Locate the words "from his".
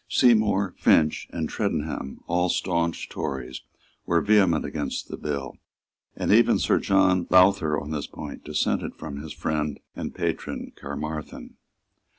8.95-9.31